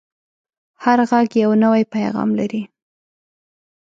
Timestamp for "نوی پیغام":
1.63-2.29